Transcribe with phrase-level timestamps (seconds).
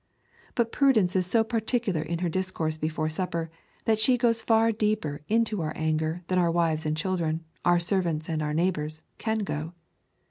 [0.55, 3.51] But Prudence is so particular in her discourse before supper,
[3.85, 7.77] that she goes far deeper into our anger than our wives and our children, our
[7.79, 9.73] servants and our neighbours, can go.